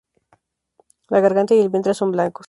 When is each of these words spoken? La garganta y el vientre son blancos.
La 1.09 1.19
garganta 1.19 1.53
y 1.53 1.59
el 1.59 1.69
vientre 1.69 1.93
son 1.93 2.11
blancos. 2.11 2.39